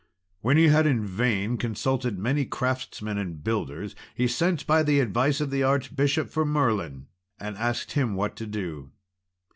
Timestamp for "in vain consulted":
0.87-2.17